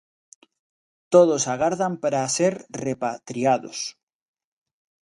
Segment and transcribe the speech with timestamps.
[1.13, 2.53] Todos agardan para ser
[2.85, 3.79] repatriados.